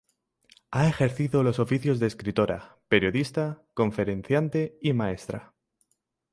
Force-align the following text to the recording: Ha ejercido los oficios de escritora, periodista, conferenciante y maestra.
Ha 0.71 0.87
ejercido 0.89 1.43
los 1.43 1.59
oficios 1.59 1.99
de 1.99 2.07
escritora, 2.07 2.79
periodista, 2.89 3.61
conferenciante 3.75 4.79
y 4.81 4.93
maestra. 4.93 5.53